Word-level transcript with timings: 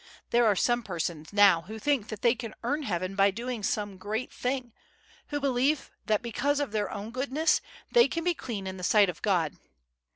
"There 0.31 0.47
are 0.47 0.55
some 0.55 0.81
persons 0.81 1.31
now 1.31 1.61
who 1.61 1.77
think 1.77 2.07
that 2.07 2.23
they 2.23 2.33
can 2.33 2.55
earn 2.63 2.81
heaven 2.81 3.13
by 3.15 3.29
doing 3.29 3.61
some 3.61 3.97
great 3.97 4.33
thing, 4.33 4.73
who 5.27 5.39
believe 5.39 5.91
that 6.07 6.23
because 6.23 6.59
of 6.59 6.71
their 6.71 6.89
own 6.89 7.11
goodness 7.11 7.61
they 7.91 8.07
can 8.07 8.23
be 8.23 8.33
clean 8.33 8.65
in 8.65 8.77
the 8.77 8.83
sight 8.83 9.09
of 9.09 9.21
God. 9.21 9.57